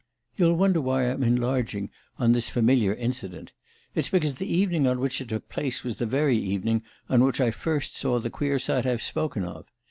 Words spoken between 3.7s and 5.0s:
It's because the evening on